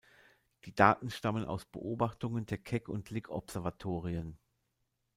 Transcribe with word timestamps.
Die 0.65 0.73
Daten 0.73 1.11
stammen 1.11 1.45
aus 1.45 1.63
Beobachtungen 1.65 2.47
der 2.47 2.57
Keck- 2.57 2.89
und 2.89 3.11
Lick-Observatorien. 3.11 4.39